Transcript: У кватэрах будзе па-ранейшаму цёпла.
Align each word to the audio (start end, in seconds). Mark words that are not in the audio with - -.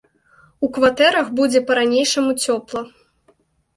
У 0.67 0.69
кватэрах 0.77 1.29
будзе 1.39 1.59
па-ранейшаму 1.69 2.31
цёпла. 2.47 2.81